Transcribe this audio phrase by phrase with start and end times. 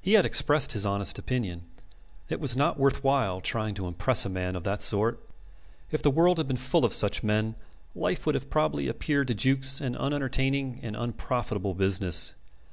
[0.00, 1.62] He had expressed his honest opinion.
[2.28, 5.18] It was not worthwhile trying to impress a man of that sort.
[5.90, 7.56] If the world had been full of such men,
[7.92, 12.34] life would have probably appeared to Jukes an unentertaining and unprofitable business.